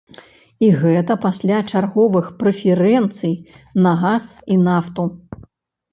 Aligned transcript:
І 0.67 0.67
гэта 0.83 1.17
пасля 1.25 1.59
чарговых 1.75 2.25
прэферэнцый 2.41 3.33
на 3.87 3.91
газ 4.05 4.25
і 4.57 4.59
нафту! 4.67 5.03